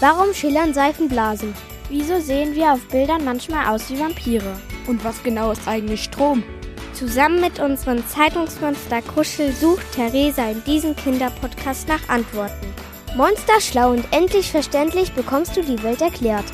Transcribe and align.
Warum 0.00 0.32
schillern 0.32 0.72
Seifenblasen? 0.72 1.52
Wieso 1.88 2.20
sehen 2.20 2.54
wir 2.54 2.72
auf 2.72 2.86
Bildern 2.86 3.24
manchmal 3.24 3.66
aus 3.66 3.90
wie 3.90 3.98
Vampire? 3.98 4.56
Und 4.86 5.02
was 5.02 5.20
genau 5.24 5.50
ist 5.50 5.66
eigentlich 5.66 6.04
Strom? 6.04 6.44
Zusammen 6.92 7.40
mit 7.40 7.58
unserem 7.58 8.06
Zeitungsmonster 8.06 9.02
Kuschel 9.02 9.50
sucht 9.50 9.90
Theresa 9.90 10.48
in 10.50 10.62
diesem 10.62 10.94
Kinderpodcast 10.94 11.88
nach 11.88 12.08
Antworten. 12.08 12.72
Monster 13.16 13.60
schlau 13.60 13.90
und 13.90 14.04
endlich 14.12 14.52
verständlich 14.52 15.12
bekommst 15.14 15.56
du 15.56 15.62
die 15.62 15.82
Welt 15.82 16.00
erklärt. 16.00 16.46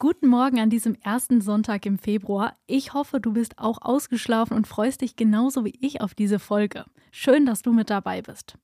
Guten 0.00 0.26
Morgen 0.26 0.58
an 0.58 0.70
diesem 0.70 0.96
ersten 1.04 1.40
Sonntag 1.40 1.86
im 1.86 1.98
Februar. 1.98 2.56
Ich 2.66 2.94
hoffe, 2.94 3.20
du 3.20 3.32
bist 3.34 3.58
auch 3.58 3.78
ausgeschlafen 3.80 4.56
und 4.56 4.66
freust 4.66 5.02
dich 5.02 5.14
genauso 5.14 5.64
wie 5.64 5.78
ich 5.80 6.00
auf 6.00 6.14
diese 6.14 6.40
Folge. 6.40 6.84
Schön, 7.12 7.46
dass 7.46 7.62
du 7.62 7.72
mit 7.72 7.90
dabei 7.90 8.22
bist. 8.22 8.56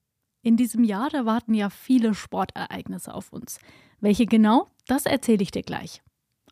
In 0.46 0.56
diesem 0.56 0.84
Jahr, 0.84 1.08
da 1.10 1.26
warten 1.26 1.54
ja 1.54 1.70
viele 1.70 2.14
Sportereignisse 2.14 3.12
auf 3.12 3.32
uns. 3.32 3.58
Welche 3.98 4.26
genau, 4.26 4.68
das 4.86 5.04
erzähle 5.04 5.42
ich 5.42 5.50
dir 5.50 5.64
gleich. 5.64 6.02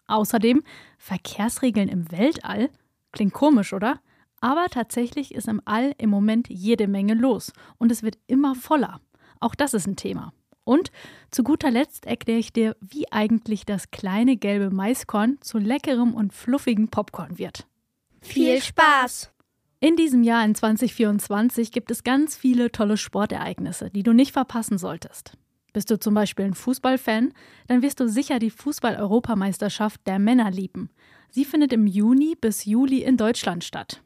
Außerdem 0.08 0.64
Verkehrsregeln 0.98 1.88
im 1.88 2.10
Weltall. 2.10 2.70
Klingt 3.12 3.34
komisch, 3.34 3.72
oder? 3.72 4.00
Aber 4.40 4.66
tatsächlich 4.68 5.32
ist 5.32 5.46
im 5.46 5.62
All 5.64 5.94
im 5.96 6.10
Moment 6.10 6.48
jede 6.48 6.88
Menge 6.88 7.14
los 7.14 7.52
und 7.78 7.92
es 7.92 8.02
wird 8.02 8.18
immer 8.26 8.56
voller. 8.56 9.00
Auch 9.38 9.54
das 9.54 9.74
ist 9.74 9.86
ein 9.86 9.94
Thema. 9.94 10.32
Und 10.64 10.90
zu 11.30 11.44
guter 11.44 11.70
Letzt 11.70 12.04
erkläre 12.04 12.40
ich 12.40 12.52
dir, 12.52 12.76
wie 12.80 13.12
eigentlich 13.12 13.64
das 13.64 13.92
kleine 13.92 14.36
gelbe 14.36 14.74
Maiskorn 14.74 15.38
zu 15.40 15.58
leckerem 15.58 16.14
und 16.14 16.32
fluffigem 16.32 16.88
Popcorn 16.88 17.38
wird. 17.38 17.68
Viel 18.22 18.60
Spaß! 18.60 19.33
In 19.80 19.96
diesem 19.96 20.22
Jahr 20.22 20.44
in 20.44 20.54
2024 20.54 21.70
gibt 21.70 21.90
es 21.90 22.04
ganz 22.04 22.36
viele 22.36 22.72
tolle 22.72 22.96
Sportereignisse, 22.96 23.90
die 23.90 24.02
du 24.02 24.12
nicht 24.12 24.32
verpassen 24.32 24.78
solltest. 24.78 25.36
Bist 25.74 25.90
du 25.90 25.98
zum 25.98 26.14
Beispiel 26.14 26.44
ein 26.44 26.54
Fußballfan, 26.54 27.34
dann 27.66 27.82
wirst 27.82 27.98
du 28.00 28.08
sicher 28.08 28.38
die 28.38 28.50
Fußball-Europameisterschaft 28.50 30.00
der 30.06 30.18
Männer 30.18 30.50
lieben. 30.50 30.88
Sie 31.30 31.44
findet 31.44 31.72
im 31.72 31.86
Juni 31.86 32.36
bis 32.40 32.64
Juli 32.64 33.02
in 33.02 33.16
Deutschland 33.16 33.64
statt. 33.64 34.00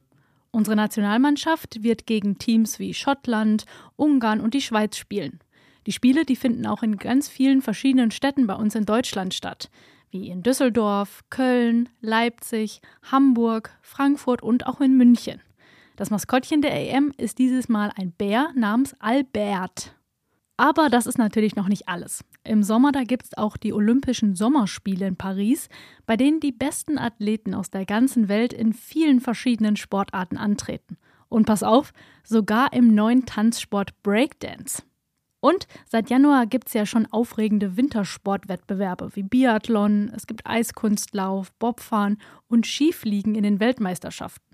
Unsere 0.51 0.77
Nationalmannschaft 0.77 1.83
wird 1.83 2.07
gegen 2.07 2.39
Teams 2.39 2.79
wie 2.79 2.95
Schottland, 2.95 3.67
Ungarn 3.97 4.41
und 4.41 4.55
die 4.55 4.62
Schweiz 4.62 4.97
spielen. 4.97 5.41
Die 5.87 5.92
Spiele, 5.92 6.25
die 6.25 6.37
finden 6.37 6.67
auch 6.67 6.83
in 6.83 6.97
ganz 6.97 7.29
vielen 7.29 7.61
verschiedenen 7.61 8.11
Städten 8.11 8.47
bei 8.47 8.55
uns 8.55 8.75
in 8.75 8.87
Deutschland 8.87 9.35
statt, 9.35 9.70
wie 10.11 10.29
in 10.29 10.42
Düsseldorf, 10.42 11.23
Köln, 11.29 11.91
Leipzig, 12.01 12.81
Hamburg, 13.03 13.70
Frankfurt 13.83 14.42
und 14.42 14.67
auch 14.67 14.81
in 14.81 14.97
München. 14.97 15.42
Das 15.99 16.11
Maskottchen 16.11 16.63
der 16.63 16.73
EM 16.75 17.13
ist 17.17 17.39
dieses 17.39 17.69
Mal 17.69 17.91
ein 17.97 18.13
Bär 18.13 18.53
namens 18.55 18.95
Albert. 19.01 19.97
Aber 20.57 20.91
das 20.91 21.09
ist 21.09 21.19
natürlich 21.19 21.57
noch 21.57 21.67
nicht 21.67 21.89
alles. 21.89 22.25
Im 22.45 22.63
Sommer 22.63 22.93
da 22.93 23.03
gibt 23.03 23.25
es 23.25 23.37
auch 23.37 23.57
die 23.57 23.73
Olympischen 23.73 24.37
Sommerspiele 24.37 25.09
in 25.09 25.17
Paris, 25.17 25.69
bei 26.07 26.17
denen 26.17 26.39
die 26.39 26.53
besten 26.53 26.99
Athleten 26.99 27.53
aus 27.53 27.71
der 27.71 27.85
ganzen 27.85 28.29
Welt 28.29 28.53
in 28.53 28.75
vielen 28.75 29.21
verschiedenen 29.21 29.75
Sportarten 29.75 30.37
antreten. 30.37 30.99
Und 31.29 31.47
pass 31.47 31.65
auf, 31.65 31.93
sogar 32.23 32.73
im 32.73 32.95
neuen 32.95 33.27
Tanzsport 33.27 34.01
Breakdance. 34.05 34.85
Und 35.41 35.67
seit 35.91 36.11
Januar 36.11 36.47
gibt 36.47 36.69
es 36.69 36.75
ja 36.75 36.87
schon 36.87 37.07
aufregende 37.07 37.77
Wintersportwettbewerbe 37.77 39.17
wie 39.17 39.25
Biathlon, 39.25 40.13
es 40.15 40.29
gibt 40.29 40.47
Eiskunstlauf, 40.47 41.53
Bobfahren 41.55 42.19
und 42.47 42.69
Skifliegen 42.69 43.35
in 43.35 43.43
den 43.43 43.59
Weltmeisterschaften. 43.59 44.48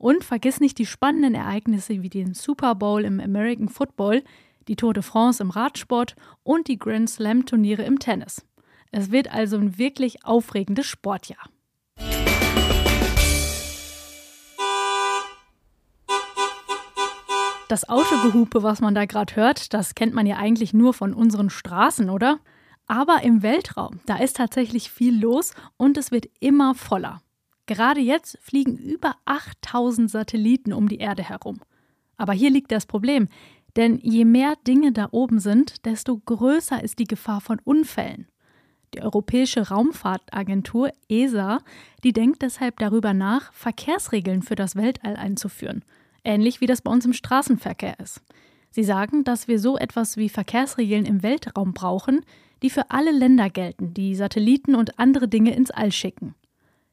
Und 0.00 0.24
vergiss 0.24 0.60
nicht 0.60 0.78
die 0.78 0.86
spannenden 0.86 1.34
Ereignisse 1.34 2.00
wie 2.02 2.08
den 2.08 2.32
Super 2.32 2.74
Bowl 2.74 3.04
im 3.04 3.20
American 3.20 3.68
Football, 3.68 4.24
die 4.66 4.74
Tour 4.74 4.94
de 4.94 5.02
France 5.02 5.42
im 5.42 5.50
Radsport 5.50 6.16
und 6.42 6.68
die 6.68 6.78
Grand 6.78 7.10
Slam 7.10 7.44
Turniere 7.44 7.82
im 7.82 7.98
Tennis. 7.98 8.46
Es 8.92 9.12
wird 9.12 9.30
also 9.30 9.58
ein 9.58 9.76
wirklich 9.76 10.24
aufregendes 10.24 10.86
Sportjahr. 10.86 11.50
Das 17.68 17.86
Autogehupe, 17.86 18.62
was 18.62 18.80
man 18.80 18.94
da 18.94 19.04
gerade 19.04 19.36
hört, 19.36 19.74
das 19.74 19.94
kennt 19.94 20.14
man 20.14 20.24
ja 20.24 20.38
eigentlich 20.38 20.72
nur 20.72 20.94
von 20.94 21.12
unseren 21.12 21.50
Straßen, 21.50 22.08
oder? 22.08 22.40
Aber 22.86 23.22
im 23.22 23.42
Weltraum, 23.42 24.00
da 24.06 24.16
ist 24.16 24.38
tatsächlich 24.38 24.90
viel 24.90 25.20
los 25.20 25.52
und 25.76 25.98
es 25.98 26.10
wird 26.10 26.24
immer 26.40 26.74
voller. 26.74 27.20
Gerade 27.66 28.00
jetzt 28.00 28.38
fliegen 28.40 28.76
über 28.76 29.16
8000 29.24 30.10
Satelliten 30.10 30.72
um 30.72 30.88
die 30.88 30.98
Erde 30.98 31.22
herum. 31.22 31.60
Aber 32.16 32.32
hier 32.32 32.50
liegt 32.50 32.72
das 32.72 32.86
Problem, 32.86 33.28
denn 33.76 33.98
je 34.02 34.24
mehr 34.24 34.54
Dinge 34.66 34.92
da 34.92 35.08
oben 35.12 35.38
sind, 35.38 35.84
desto 35.86 36.18
größer 36.18 36.82
ist 36.82 36.98
die 36.98 37.04
Gefahr 37.04 37.40
von 37.40 37.60
Unfällen. 37.62 38.26
Die 38.94 39.02
Europäische 39.02 39.68
Raumfahrtagentur 39.68 40.90
ESA, 41.08 41.60
die 42.02 42.12
denkt 42.12 42.42
deshalb 42.42 42.78
darüber 42.80 43.14
nach, 43.14 43.52
Verkehrsregeln 43.52 44.42
für 44.42 44.56
das 44.56 44.76
Weltall 44.76 45.16
einzuführen– 45.16 45.84
ähnlich 46.24 46.60
wie 46.60 46.66
das 46.66 46.82
bei 46.82 46.90
uns 46.90 47.04
im 47.04 47.12
Straßenverkehr 47.12 47.98
ist. 48.00 48.22
Sie 48.70 48.84
sagen, 48.84 49.24
dass 49.24 49.48
wir 49.48 49.58
so 49.58 49.76
etwas 49.76 50.16
wie 50.16 50.28
Verkehrsregeln 50.28 51.04
im 51.04 51.22
Weltraum 51.22 51.72
brauchen, 51.72 52.20
die 52.62 52.70
für 52.70 52.90
alle 52.90 53.10
Länder 53.10 53.50
gelten, 53.50 53.94
die 53.94 54.14
Satelliten 54.14 54.74
und 54.74 54.98
andere 54.98 55.28
Dinge 55.28 55.54
ins 55.54 55.70
All 55.70 55.92
schicken. 55.92 56.34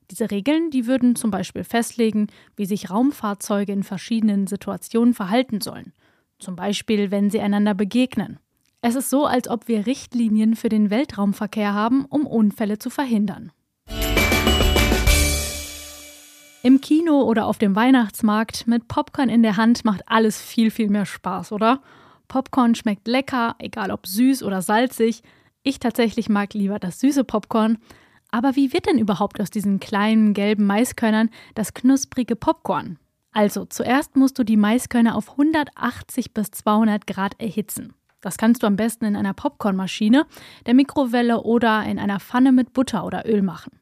Diese 0.10 0.32
Regeln, 0.32 0.72
die 0.72 0.88
würden 0.88 1.16
zum 1.16 1.32
Beispiel 1.32 1.66
festlegen, 1.66 2.28
wie 2.56 2.66
sich 2.66 2.90
Raumfahrzeuge 2.90 3.74
in 3.74 3.84
verschiedenen 3.84 4.48
Situationen 4.48 5.14
verhalten 5.14 5.60
sollen. 5.60 5.92
Zum 6.40 6.56
Beispiel, 6.56 7.12
wenn 7.12 7.30
sie 7.30 7.42
einander 7.42 7.74
begegnen. 7.74 8.40
Es 8.82 8.96
ist 8.96 9.10
so, 9.10 9.26
als 9.26 9.50
ob 9.50 9.68
wir 9.68 9.86
Richtlinien 9.86 10.56
für 10.56 10.70
den 10.70 10.90
Weltraumverkehr 10.90 11.74
haben, 11.74 12.06
um 12.06 12.26
Unfälle 12.26 12.80
zu 12.80 12.90
verhindern. 12.90 13.52
Im 16.64 16.82
Kino 16.82 17.22
oder 17.24 17.46
auf 17.46 17.58
dem 17.58 17.76
Weihnachtsmarkt 17.76 18.68
mit 18.68 18.88
Popcorn 18.88 19.30
in 19.30 19.44
der 19.44 19.58
Hand 19.58 19.84
macht 19.84 20.04
alles 20.06 20.42
viel, 20.42 20.72
viel 20.72 20.90
mehr 20.90 21.06
Spaß, 21.06 21.52
oder? 21.52 21.82
Popcorn 22.28 22.76
schmeckt 22.76 23.08
lecker, 23.08 23.56
egal 23.60 23.92
ob 23.92 24.08
süß 24.08 24.44
oder 24.44 24.62
salzig. 24.62 25.22
Ich 25.64 25.80
tatsächlich 25.80 26.30
mag 26.30 26.54
lieber 26.54 26.80
das 26.80 27.00
süße 27.00 27.24
Popcorn. 27.24 27.78
Aber 28.32 28.56
wie 28.56 28.74
wird 28.74 28.88
denn 28.88 29.00
überhaupt 29.00 29.40
aus 29.40 29.50
diesen 29.50 29.80
kleinen 29.80 30.34
gelben 30.34 30.66
Maiskörnern 30.66 31.30
das 31.56 31.74
knusprige 31.74 32.36
Popcorn? 32.36 33.00
Also, 33.32 33.66
zuerst 33.66 34.16
musst 34.16 34.40
du 34.40 34.44
die 34.44 34.58
Maiskörner 34.58 35.16
auf 35.16 35.32
180 35.32 36.34
bis 36.34 36.52
200 36.52 37.06
Grad 37.08 37.40
erhitzen. 37.40 37.94
Das 38.22 38.38
kannst 38.38 38.64
du 38.64 38.68
am 38.68 38.76
besten 38.76 39.06
in 39.06 39.16
einer 39.16 39.34
Popcornmaschine, 39.34 40.26
der 40.66 40.74
Mikrowelle 40.74 41.44
oder 41.44 41.84
in 41.84 42.00
einer 42.00 42.20
Pfanne 42.20 42.52
mit 42.52 42.74
Butter 42.74 43.06
oder 43.06 43.30
Öl 43.30 43.42
machen. 43.42 43.80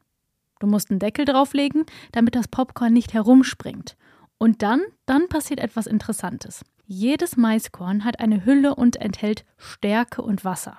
Du 0.60 0.66
musst 0.66 0.90
einen 0.90 1.00
Deckel 1.00 1.24
drauflegen, 1.24 1.84
damit 2.12 2.34
das 2.34 2.48
Popcorn 2.48 2.92
nicht 2.92 3.14
herumspringt. 3.14 3.96
Und 4.38 4.62
dann, 4.62 4.82
dann 5.06 5.28
passiert 5.28 5.60
etwas 5.60 5.86
Interessantes. 5.86 6.64
Jedes 6.86 7.36
Maiskorn 7.36 8.04
hat 8.04 8.20
eine 8.20 8.44
Hülle 8.44 8.74
und 8.74 8.96
enthält 8.96 9.44
Stärke 9.56 10.22
und 10.22 10.44
Wasser. 10.44 10.78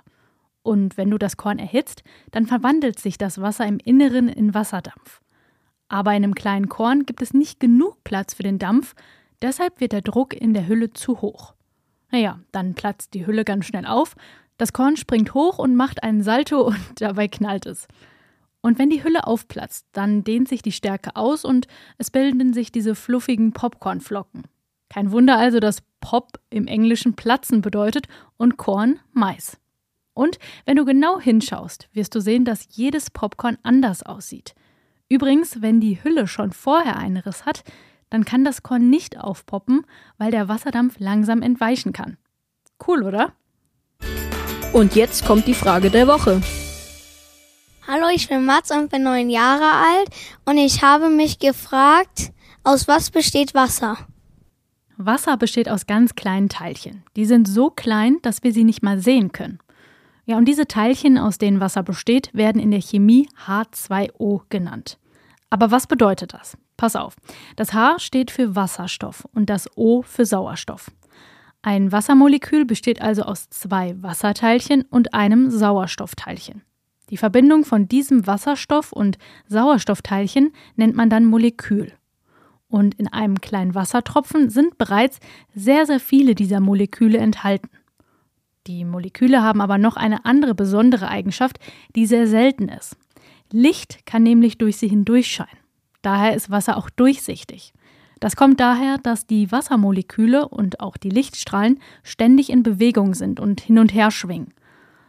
Und 0.67 0.97
wenn 0.97 1.09
du 1.09 1.17
das 1.17 1.37
Korn 1.37 1.59
erhitzt, 1.59 2.03
dann 2.31 2.45
verwandelt 2.45 2.99
sich 2.99 3.17
das 3.17 3.39
Wasser 3.39 3.65
im 3.65 3.79
Inneren 3.79 4.27
in 4.27 4.53
Wasserdampf. 4.53 5.21
Aber 5.87 6.11
in 6.11 6.25
einem 6.25 6.35
kleinen 6.35 6.67
Korn 6.67 7.05
gibt 7.05 7.21
es 7.21 7.33
nicht 7.33 7.61
genug 7.61 8.03
Platz 8.03 8.33
für 8.33 8.43
den 8.43 8.59
Dampf, 8.59 8.93
deshalb 9.41 9.79
wird 9.79 9.93
der 9.93 10.01
Druck 10.01 10.33
in 10.33 10.53
der 10.53 10.67
Hülle 10.67 10.91
zu 10.91 11.21
hoch. 11.21 11.53
Naja, 12.11 12.41
dann 12.51 12.73
platzt 12.73 13.13
die 13.13 13.25
Hülle 13.25 13.45
ganz 13.45 13.65
schnell 13.65 13.85
auf, 13.85 14.17
das 14.57 14.73
Korn 14.73 14.97
springt 14.97 15.33
hoch 15.33 15.57
und 15.57 15.77
macht 15.77 16.03
einen 16.03 16.21
Salto 16.21 16.67
und 16.67 16.79
dabei 16.99 17.29
knallt 17.29 17.65
es. 17.65 17.87
Und 18.59 18.77
wenn 18.77 18.89
die 18.89 19.05
Hülle 19.05 19.25
aufplatzt, 19.25 19.87
dann 19.93 20.25
dehnt 20.25 20.49
sich 20.49 20.61
die 20.61 20.73
Stärke 20.73 21.15
aus 21.15 21.45
und 21.45 21.67
es 21.97 22.11
bilden 22.11 22.51
sich 22.51 22.73
diese 22.73 22.93
fluffigen 22.93 23.53
Popcornflocken. 23.53 24.43
Kein 24.89 25.13
Wunder 25.13 25.37
also, 25.37 25.61
dass 25.61 25.81
Pop 26.01 26.41
im 26.49 26.67
Englischen 26.67 27.13
Platzen 27.13 27.61
bedeutet 27.61 28.09
und 28.35 28.57
Korn 28.57 28.99
Mais. 29.13 29.57
Und 30.17 30.39
wenn 30.65 30.77
du 30.77 30.83
genau 30.83 31.19
hinschaust, 31.19 31.89
wirst 31.93 32.15
du 32.15 32.19
sehen, 32.21 32.43
dass 32.43 32.67
jedes 32.71 33.11
Popcorn 33.11 33.59
anders 33.61 34.01
aussieht. 34.01 34.55
Übrigens, 35.09 35.61
wenn 35.61 35.79
die 35.79 36.03
Hülle 36.03 36.27
schon 36.27 36.53
vorher 36.53 36.97
einen 36.97 37.17
Riss 37.17 37.45
hat, 37.45 37.63
dann 38.09 38.25
kann 38.25 38.43
das 38.43 38.63
Korn 38.63 38.89
nicht 38.89 39.19
aufpoppen, 39.19 39.85
weil 40.17 40.31
der 40.31 40.47
Wasserdampf 40.47 40.95
langsam 40.97 41.43
entweichen 41.43 41.93
kann. 41.93 42.17
Cool, 42.85 43.03
oder? 43.03 43.33
Und 44.73 44.95
jetzt 44.95 45.23
kommt 45.23 45.45
die 45.45 45.53
Frage 45.53 45.91
der 45.91 46.07
Woche. 46.07 46.41
Hallo, 47.87 48.07
ich 48.11 48.27
bin 48.27 48.43
Mats 48.43 48.71
und 48.71 48.89
bin 48.89 49.03
neun 49.03 49.29
Jahre 49.29 49.71
alt 49.71 50.09
und 50.45 50.57
ich 50.57 50.81
habe 50.81 51.09
mich 51.09 51.37
gefragt, 51.37 52.31
aus 52.63 52.87
was 52.87 53.11
besteht 53.11 53.53
Wasser? 53.53 53.99
Wasser 54.97 55.37
besteht 55.37 55.69
aus 55.69 55.85
ganz 55.85 56.15
kleinen 56.15 56.49
Teilchen. 56.49 57.03
Die 57.15 57.25
sind 57.25 57.47
so 57.47 57.69
klein, 57.69 58.17
dass 58.23 58.41
wir 58.41 58.51
sie 58.51 58.63
nicht 58.63 58.81
mal 58.81 58.99
sehen 58.99 59.31
können. 59.31 59.59
Ja, 60.27 60.35
und 60.37 60.43
diese 60.43 60.67
Teilchen, 60.67 61.17
aus 61.17 61.37
denen 61.37 61.61
Wasser 61.61 61.83
besteht, 61.83 62.29
werden 62.33 62.61
in 62.61 62.69
der 62.69 62.81
Chemie 62.81 63.29
H2O 63.47 64.41
genannt. 64.49 64.99
Aber 65.49 65.71
was 65.71 65.87
bedeutet 65.87 66.33
das? 66.33 66.57
Pass 66.75 66.97
auf. 66.97 67.15
Das 67.55 67.73
H 67.73 67.99
steht 67.99 68.29
für 68.29 68.53
Wasserstoff 68.53 69.25
und 69.33 69.49
das 69.49 69.69
O 69.77 70.01
für 70.01 70.25
Sauerstoff. 70.25 70.91
Ein 71.61 71.93
Wassermolekül 71.93 72.65
besteht 72.65 73.01
also 73.01 73.21
aus 73.21 73.49
zwei 73.49 73.95
Wasserteilchen 74.03 74.81
und 74.89 75.13
einem 75.13 75.49
Sauerstoffteilchen. 75.49 76.61
Die 77.09 77.17
Verbindung 77.17 77.63
von 77.63 77.87
diesem 77.87 78.27
Wasserstoff 78.27 78.91
und 78.91 79.17
Sauerstoffteilchen 79.47 80.51
nennt 80.75 80.95
man 80.97 81.09
dann 81.09 81.23
Molekül. 81.23 81.93
Und 82.67 82.95
in 82.95 83.07
einem 83.07 83.39
kleinen 83.39 83.75
Wassertropfen 83.75 84.49
sind 84.49 84.77
bereits 84.77 85.21
sehr, 85.55 85.85
sehr 85.85 86.01
viele 86.01 86.35
dieser 86.35 86.59
Moleküle 86.59 87.17
enthalten. 87.17 87.69
Die 88.67 88.83
Moleküle 88.83 89.41
haben 89.41 89.61
aber 89.61 89.77
noch 89.77 89.95
eine 89.95 90.25
andere 90.25 90.53
besondere 90.53 91.07
Eigenschaft, 91.07 91.57
die 91.95 92.05
sehr 92.05 92.27
selten 92.27 92.67
ist. 92.67 92.97
Licht 93.51 94.05
kann 94.05 94.23
nämlich 94.23 94.57
durch 94.57 94.77
sie 94.77 94.89
hindurchscheinen. 94.89 95.57
Daher 96.01 96.35
ist 96.35 96.51
Wasser 96.51 96.75
auch 96.77 96.89
durchsichtig. 96.89 97.73
Das 98.19 98.35
kommt 98.35 98.59
daher, 98.59 98.97
dass 98.97 99.25
die 99.25 99.51
Wassermoleküle 99.51 100.47
und 100.47 100.79
auch 100.79 100.97
die 100.97 101.09
Lichtstrahlen 101.09 101.79
ständig 102.03 102.49
in 102.49 102.63
Bewegung 102.63 103.13
sind 103.13 103.39
und 103.39 103.61
hin 103.61 103.79
und 103.79 103.93
her 103.93 104.11
schwingen. 104.11 104.53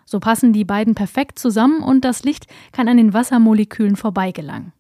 So 0.05 0.21
passen 0.21 0.53
die 0.53 0.65
beiden 0.65 0.95
perfekt 0.95 1.39
zusammen 1.39 1.83
und 1.83 2.05
das 2.05 2.23
Licht 2.23 2.47
kann 2.73 2.89
an 2.89 2.97
den 2.97 3.13
Wassermolekülen 3.13 3.97
vorbeigelangen. 3.97 4.73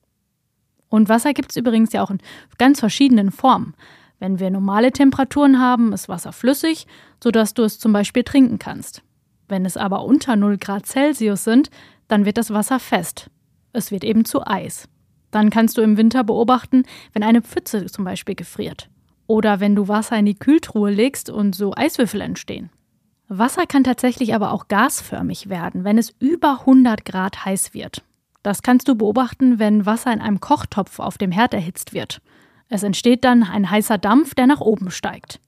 Und 0.89 1.09
Wasser 1.09 1.35
gibt 1.35 1.51
es 1.51 1.57
übrigens 1.57 1.93
ja 1.93 2.03
auch 2.03 2.11
in 2.11 2.21
ganz 2.59 2.81
verschiedenen 2.81 3.31
Formen. 3.31 3.75
Wenn 4.19 4.41
wir 4.41 4.51
normale 4.51 4.93
Temperaturen 4.93 5.61
haben, 5.61 5.93
ist 5.93 6.09
Wasser 6.09 6.33
flüssig, 6.33 6.87
sodass 7.23 7.55
du 7.55 7.63
es 7.63 7.79
zum 7.79 7.93
Beispiel 7.93 8.25
trinken 8.25 8.59
kannst. 8.59 9.03
Wenn 9.49 9.65
es 9.65 9.77
aber 9.77 10.05
unter 10.05 10.37
0 10.37 10.59
Grad 10.59 10.87
Celsius 10.87 11.45
sind, 11.45 11.71
dann 12.09 12.25
wird 12.25 12.37
das 12.37 12.53
Wasser 12.53 12.81
fest. 12.81 13.31
Es 13.73 13.91
wird 13.91 14.05
eben 14.05 14.25
zu 14.25 14.47
Eis. 14.47 14.89
Dann 15.31 15.51
kannst 15.51 15.77
du 15.77 15.83
im 15.83 15.97
Winter 15.97 16.25
beobachten, 16.25 16.85
wenn 17.13 17.23
eine 17.23 17.43
Pfütze 17.43 17.87
zum 17.87 18.05
Beispiel 18.05 18.35
gefriert. 18.35 18.89
Oder 19.27 19.61
wenn 19.61 19.77
du 19.77 19.89
Wasser 19.89 20.17
in 20.17 20.27
die 20.27 20.39
Kühltruhe 20.39 20.91
legst 20.91 21.31
und 21.31 21.55
so 21.55 21.75
Eiswürfel 21.75 22.23
entstehen. 22.23 22.71
Wasser 23.29 23.67
kann 23.67 23.85
tatsächlich 23.85 24.35
aber 24.35 24.53
auch 24.53 24.69
gasförmig 24.69 25.51
werden, 25.51 25.85
wenn 25.85 25.99
es 25.99 26.15
über 26.19 26.61
100 26.61 27.05
Grad 27.05 27.45
heiß 27.45 27.75
wird. 27.75 28.03
Das 28.43 28.63
kannst 28.63 28.89
du 28.89 28.95
beobachten, 28.95 29.59
wenn 29.59 29.85
Wasser 29.85 30.13
in 30.13 30.23
einem 30.23 30.41
Kochtopf 30.41 30.99
auf 30.99 31.19
dem 31.19 31.31
Herd 31.31 31.53
erhitzt 31.53 31.93
wird. 31.93 32.23
Es 32.69 32.83
entsteht 32.83 33.25
dann 33.25 33.43
ein 33.43 33.71
heißer 33.71 33.99
Dampf, 33.99 34.35
der 34.35 34.47
nach 34.47 34.61
oben 34.61 34.91
steigt. 34.91 35.41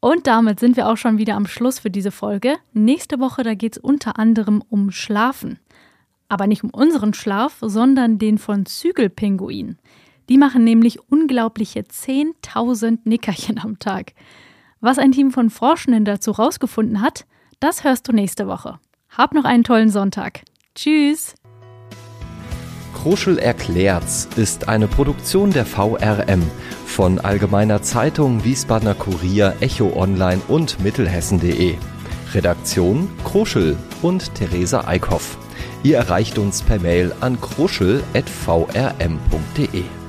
Und 0.00 0.26
damit 0.26 0.58
sind 0.58 0.76
wir 0.76 0.88
auch 0.88 0.96
schon 0.96 1.18
wieder 1.18 1.36
am 1.36 1.46
Schluss 1.46 1.78
für 1.78 1.90
diese 1.90 2.10
Folge. 2.10 2.56
Nächste 2.72 3.20
Woche, 3.20 3.44
da 3.44 3.54
geht 3.54 3.76
es 3.76 3.78
unter 3.78 4.18
anderem 4.18 4.62
um 4.68 4.90
Schlafen. 4.90 5.60
Aber 6.28 6.48
nicht 6.48 6.64
um 6.64 6.70
unseren 6.70 7.14
Schlaf, 7.14 7.58
sondern 7.60 8.18
den 8.18 8.38
von 8.38 8.66
Zügelpinguinen. 8.66 9.78
Die 10.28 10.38
machen 10.38 10.64
nämlich 10.64 10.98
unglaubliche 11.08 11.80
10.000 11.80 13.00
Nickerchen 13.04 13.60
am 13.60 13.78
Tag. 13.78 14.14
Was 14.80 14.98
ein 14.98 15.12
Team 15.12 15.30
von 15.30 15.50
Forschenden 15.50 16.04
dazu 16.04 16.32
rausgefunden 16.32 17.00
hat, 17.00 17.26
das 17.60 17.84
hörst 17.84 18.08
du 18.08 18.12
nächste 18.12 18.48
Woche. 18.48 18.80
Hab 19.08 19.34
noch 19.34 19.44
einen 19.44 19.62
tollen 19.62 19.90
Sonntag. 19.90 20.40
Tschüss! 20.74 21.34
Kruschel 22.94 23.38
erklärt's 23.38 24.28
ist 24.36 24.68
eine 24.68 24.88
Produktion 24.88 25.50
der 25.50 25.66
VRM 25.66 26.42
von 26.86 27.18
Allgemeiner 27.18 27.82
Zeitung, 27.82 28.44
Wiesbadener 28.44 28.94
Kurier, 28.94 29.56
Echo 29.60 29.92
Online 29.96 30.40
und 30.48 30.80
Mittelhessen.de. 30.80 31.74
Redaktion 32.34 33.10
Kruschel 33.24 33.76
und 34.02 34.34
Theresa 34.34 34.86
Eickhoff. 34.86 35.36
Ihr 35.82 35.96
erreicht 35.96 36.38
uns 36.38 36.62
per 36.62 36.78
Mail 36.78 37.12
an 37.20 37.40
kruschel.vrm.de. 37.40 40.01